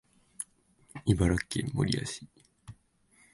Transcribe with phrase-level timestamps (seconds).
[1.05, 2.27] 茨城県守谷市